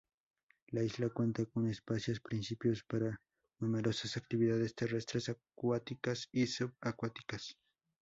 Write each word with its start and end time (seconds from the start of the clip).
La 0.69 0.81
isla 0.81 1.09
cuenta 1.09 1.45
con 1.45 1.67
espacios 1.69 2.19
propicios 2.21 2.83
para 2.85 3.21
numerosas 3.59 4.17
actividades 4.17 4.73
terrestres, 4.73 5.29
acuáticas 5.29 6.27
y 6.31 6.47
sub-acuáticas. 6.47 7.55